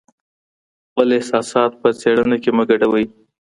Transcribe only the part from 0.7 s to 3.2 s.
خپل احساسات په څېړنه کي مه ګډوئ.